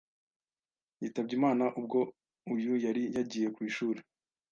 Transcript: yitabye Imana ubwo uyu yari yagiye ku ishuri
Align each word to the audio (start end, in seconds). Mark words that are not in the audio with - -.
yitabye 1.01 1.33
Imana 1.39 1.65
ubwo 1.79 1.99
uyu 2.53 2.73
yari 2.85 3.03
yagiye 3.15 3.47
ku 3.55 3.59
ishuri 3.69 3.99